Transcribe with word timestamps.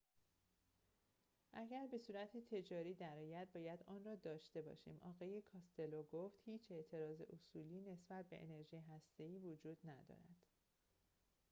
اگر 1.53 1.87
به 1.91 1.97
صورت 1.97 2.37
تجاری 2.37 2.93
درآید 2.93 3.53
باید 3.53 3.83
آن‌را 3.87 4.15
داشته 4.15 4.61
باشیم 4.61 4.99
آقای 5.01 5.41
کاستلو 5.41 6.03
گفت 6.03 6.39
هیچ 6.45 6.71
اعتراض 6.71 7.21
اصولی 7.33 7.81
نسبت 7.81 8.29
به 8.29 8.41
انرژی 8.43 8.77
هسته‌ای 8.77 9.37
وجود 9.37 9.77
ندارد 9.83 10.35